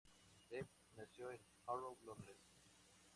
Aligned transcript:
Dev 0.49 0.65
nació 0.97 1.29
en 1.29 1.37
Harrow, 1.67 1.95
Londres. 2.03 2.37